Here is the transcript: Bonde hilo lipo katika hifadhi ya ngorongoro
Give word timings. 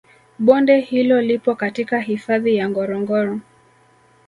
Bonde 0.39 0.79
hilo 0.79 1.21
lipo 1.21 1.55
katika 1.55 1.99
hifadhi 1.99 2.55
ya 2.55 2.69
ngorongoro 2.69 3.39